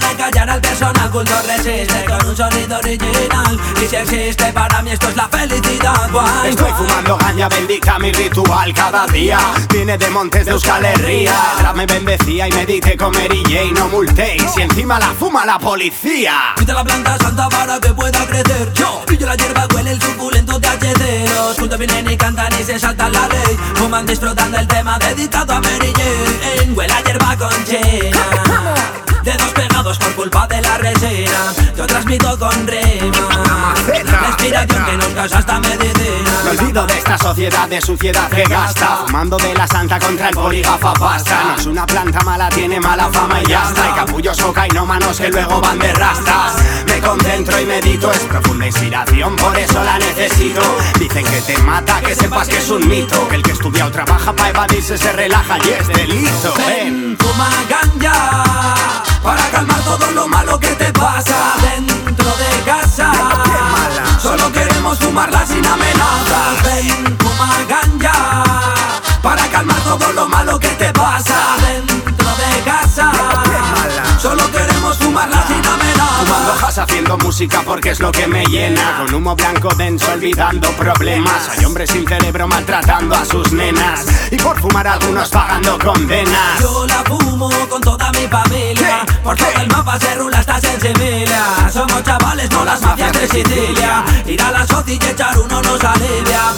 funciona 0.00 0.54
el 0.54 0.60
personal 0.60 1.10
culto 1.10 1.34
resiste 1.46 2.04
con 2.04 2.26
un 2.26 2.36
sonido 2.36 2.78
original. 2.78 3.60
Y 3.82 3.86
si 3.86 3.96
existe 3.96 4.52
para 4.52 4.82
mí 4.82 4.90
esto 4.90 5.08
es 5.08 5.16
la 5.16 5.28
felicidad 5.28 6.10
guay, 6.10 6.50
Estoy 6.50 6.72
fumando 6.72 7.18
caña 7.18 7.48
bendita 7.48 7.98
mi 7.98 8.12
ritual 8.12 8.72
cada 8.74 9.06
día. 9.06 9.38
Viene 9.70 9.98
de 9.98 10.10
Montes 10.10 10.46
de 10.46 10.52
Euskal 10.52 10.84
Herria. 10.84 11.34
Me 11.74 11.86
bendecía 11.86 12.48
y 12.48 12.52
medité 12.52 12.96
con 12.96 13.12
Mary 13.12 13.42
Jane 13.44 13.72
No 13.72 13.88
multéis. 13.88 14.44
Y 14.56 14.62
encima 14.62 14.98
la 14.98 15.08
fuma 15.08 15.44
la 15.44 15.58
policía. 15.58 16.54
Quita 16.56 16.74
la 16.74 16.84
planta 16.84 17.16
santa 17.18 17.48
para 17.48 17.80
que 17.80 17.88
pueda 17.94 18.26
crecer. 18.26 18.72
Yo 18.74 19.02
pillo 19.06 19.26
la 19.26 19.36
hierba, 19.36 19.66
huele 19.74 19.92
el 19.92 20.02
suculento 20.02 20.60
THC 20.60 21.34
Los 21.34 21.56
cultos 21.56 21.78
vienen 21.78 22.10
y 22.10 22.16
cantan 22.16 22.52
y 22.60 22.64
se 22.64 22.78
saltan 22.78 23.12
la 23.12 23.28
ley. 23.28 23.56
Fuman 23.74 24.06
disfrutando 24.06 24.58
el 24.58 24.68
tema 24.68 24.98
dedicado 24.98 25.54
a 25.54 25.60
Mary 25.60 25.92
Jane 25.96 26.72
Huele 26.72 26.92
a 26.92 27.02
hierba 27.02 27.36
con 27.36 27.64
chena 27.64 28.11
Yo 31.82 31.86
transmito 31.88 32.38
con 32.38 32.66
rima 32.68 33.74
La 33.88 34.28
inspiración 34.28 34.84
que 34.84 34.96
nos 34.96 35.06
causa 35.08 35.40
esta 35.40 35.58
medicina 35.58 36.40
Me 36.44 36.50
olvido 36.50 36.86
de 36.86 36.96
esta 36.96 37.18
sociedad 37.18 37.68
de 37.68 37.80
suciedad 37.80 38.28
que 38.28 38.44
gasta. 38.44 39.04
Fumando 39.06 39.36
de 39.36 39.54
la 39.54 39.66
santa 39.66 39.98
contra 39.98 40.28
el 40.28 40.34
poligafa 40.34 40.92
pasta. 40.92 41.44
No 41.44 41.56
es 41.56 41.66
una 41.66 41.86
planta 41.86 42.20
mala, 42.20 42.48
tiene 42.50 42.78
mala 42.78 43.08
fama 43.08 43.42
y 43.42 43.46
ya 43.46 43.62
está. 43.64 43.84
Hay 43.84 43.92
capullos 43.94 44.38
cocainómanos 44.40 45.18
que 45.18 45.28
luego 45.28 45.60
van 45.60 45.78
de 45.78 45.92
rastas. 45.92 46.54
Me 46.86 47.00
concentro 47.00 47.60
y 47.60 47.66
medito, 47.66 48.12
es 48.12 48.20
profunda 48.20 48.66
inspiración, 48.66 49.34
por 49.36 49.58
eso 49.58 49.82
la 49.82 49.98
necesito. 49.98 50.60
Dicen 50.98 51.24
que 51.24 51.40
te 51.40 51.58
mata, 51.58 52.00
que 52.00 52.14
sepas 52.14 52.48
que 52.48 52.58
es 52.58 52.70
un 52.70 52.86
mito. 52.86 53.28
Que 53.28 53.36
el 53.36 53.42
que 53.42 53.52
estudia 53.52 53.86
o 53.86 53.90
trabaja 53.90 54.32
para 54.32 54.50
evadirse 54.50 54.96
se 54.98 55.12
relaja 55.12 55.58
y 55.58 55.70
es 55.70 55.88
delito. 55.88 56.54
Ven, 56.66 57.16
fuma 57.18 57.48
ganja 57.68 58.74
Para 59.22 59.48
calmar 59.50 59.80
todo 59.80 60.10
lo 60.12 60.28
malo 60.28 60.58
que 60.60 60.71
haciendo 76.82 77.16
música 77.18 77.62
porque 77.64 77.90
es 77.90 78.00
lo 78.00 78.12
que 78.12 78.26
me 78.26 78.44
llena. 78.44 78.98
Con 78.98 79.14
humo 79.14 79.34
blanco 79.34 79.68
denso 79.76 80.12
olvidando 80.12 80.70
problemas. 80.72 81.48
Hay 81.50 81.64
hombres 81.64 81.90
sin 81.90 82.06
cerebro 82.06 82.46
maltratando 82.46 83.14
a 83.14 83.24
sus 83.24 83.52
nenas. 83.52 84.06
Y 84.30 84.36
por 84.36 84.60
fumar 84.60 84.86
algunos 84.86 85.28
pagando 85.28 85.78
condenas. 85.78 86.60
Yo 86.60 86.86
la 86.86 87.02
fumo 87.04 87.50
con 87.68 87.80
toda 87.80 88.10
mi 88.12 88.26
familia. 88.28 89.04
Por 89.22 89.36
todo 89.36 89.60
el 89.60 89.68
mapa 89.68 89.98
se 89.98 90.14
rula 90.14 90.38
hasta 90.38 90.58
en 90.58 90.80
Sevilla 90.80 91.70
Somos 91.72 92.02
chavales, 92.02 92.50
no 92.50 92.64
las 92.64 92.80
mafias 92.82 93.12
de 93.12 93.28
Sicilia. 93.28 94.04
Ir 94.26 94.42
a 94.42 94.50
la 94.50 94.66
soci 94.66 94.98
y 95.00 95.06
echar 95.06 95.38
uno 95.38 95.62
nos 95.62 95.82
alivia 95.84 96.52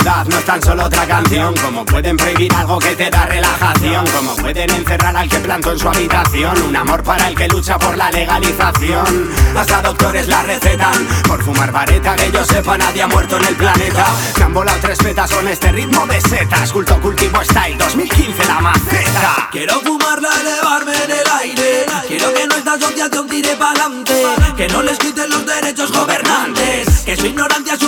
no 0.00 0.38
es 0.38 0.44
tan 0.44 0.62
solo 0.62 0.84
otra 0.86 1.06
canción. 1.06 1.54
Como 1.56 1.84
pueden 1.84 2.16
prohibir 2.16 2.52
algo 2.54 2.78
que 2.78 2.96
te 2.96 3.10
da 3.10 3.26
relajación. 3.26 4.06
Como 4.06 4.34
pueden 4.36 4.70
encerrar 4.70 5.14
al 5.16 5.28
que 5.28 5.38
plantó 5.38 5.72
en 5.72 5.78
su 5.78 5.88
habitación. 5.88 6.62
Un 6.62 6.76
amor 6.76 7.02
para 7.02 7.28
el 7.28 7.34
que 7.34 7.48
lucha 7.48 7.78
por 7.78 7.96
la 7.96 8.10
legalización. 8.10 9.30
Hasta 9.56 9.82
doctores 9.82 10.28
la 10.28 10.42
recetan. 10.44 11.06
Por 11.28 11.42
fumar 11.42 11.72
vareta, 11.72 12.16
que 12.16 12.30
yo 12.32 12.44
sepa 12.44 12.78
nadie 12.78 13.02
ha 13.02 13.06
muerto 13.06 13.36
en 13.36 13.44
el 13.44 13.54
planeta. 13.54 14.06
Me 14.38 14.44
han 14.44 14.80
tres 14.80 14.98
petas 14.98 15.30
con 15.30 15.46
este 15.48 15.72
ritmo 15.72 16.06
de 16.06 16.20
setas. 16.20 16.72
Culto 16.72 16.98
cultivo 17.00 17.42
style 17.44 17.76
2015 17.76 18.44
la 18.46 18.60
maceta. 18.60 19.48
Quiero 19.50 19.80
fumarla, 19.80 20.30
elevarme 20.40 20.92
en 21.04 21.10
el 21.10 21.26
aire. 21.40 21.86
Quiero 22.08 22.32
que 22.32 22.46
nuestra 22.46 22.74
asociación 22.74 23.28
tire 23.28 23.56
pa'lante. 23.56 24.24
Que 24.56 24.68
no 24.68 24.82
les 24.82 24.98
quiten 24.98 25.28
los 25.28 25.44
derechos 25.44 25.92
gobernantes. 25.92 27.00
Que 27.04 27.16
su 27.16 27.26
ignorancia 27.26 27.74
humillante 27.74 27.81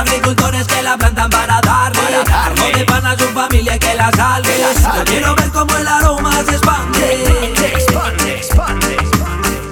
Agricultores 0.00 0.66
que 0.66 0.82
la 0.82 0.96
plantan 0.96 1.28
para 1.28 1.60
darle, 1.60 2.00
para 2.00 2.24
darle. 2.24 2.72
No 2.72 2.78
te 2.78 2.84
van 2.84 3.06
a 3.06 3.18
su 3.18 3.24
familia 3.34 3.78
que 3.78 3.94
la 3.94 4.10
salve. 4.12 4.50
Quiero 5.04 5.34
ver 5.34 5.50
cómo 5.50 5.76
el 5.76 5.86
aroma 5.86 6.32
se 6.42 6.52
expande. 6.52 7.52
Expande, 7.74 8.36
expande, 8.36 8.96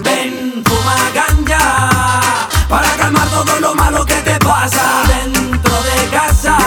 Ven, 0.04 0.62
fuma 0.66 0.96
ganja 1.14 2.20
para 2.68 2.88
calmar 2.96 3.26
todo 3.28 3.58
lo 3.58 3.74
malo 3.74 4.04
que 4.04 4.16
te 4.16 4.38
pasa 4.40 4.82
dentro 5.08 5.82
de 5.82 6.08
casa. 6.10 6.58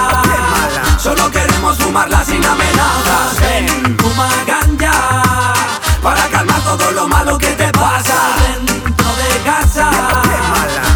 Solo 0.97 1.29
queremos 1.29 1.77
fumarla 1.77 2.25
sin 2.25 2.43
amenazas. 2.43 3.39
Ven, 3.41 3.95
fuma 3.99 4.27
ganja 4.47 5.53
para 6.01 6.27
calmar 6.29 6.61
todo 6.61 6.91
lo 6.93 7.07
malo 7.07 7.37
que 7.37 7.51
te 7.51 7.71
pasa 7.73 8.17
dentro 8.41 9.07
de 9.15 9.39
casa. 9.45 9.91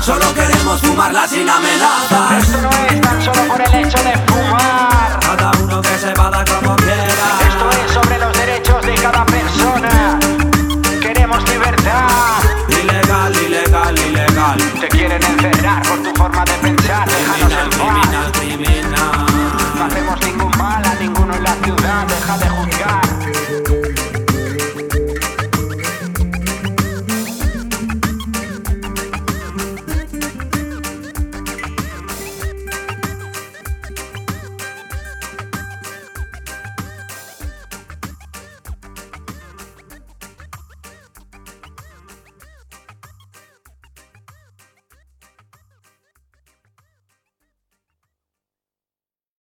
Solo 0.02 0.34
queremos 0.34 0.82
fumarla 0.82 1.28
sin 1.28 1.48
amenazas. 1.48 2.45